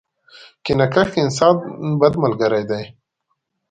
کینه 0.63 0.87
کښ 0.93 1.09
انسان، 1.23 1.55
بد 1.99 2.13
ملګری 2.23 2.63
دی. 2.69 2.83